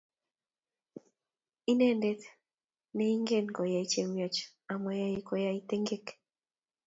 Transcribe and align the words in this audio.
Inendet 1.71 2.21
neingen 2.97 3.47
koyai 3.55 3.85
chemiach 3.93 4.39
amoyoei, 4.73 5.23
ko 5.27 5.33
yoei 5.43 5.61
tengek 5.69 6.05